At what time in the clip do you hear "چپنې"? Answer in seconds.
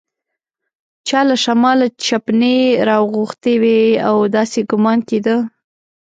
2.05-2.57